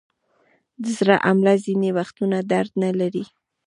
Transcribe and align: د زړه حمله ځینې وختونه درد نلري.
د 0.81 0.83
زړه 0.97 1.15
حمله 1.27 1.53
ځینې 1.65 1.89
وختونه 1.97 2.37
درد 2.51 2.71
نلري. 2.83 3.25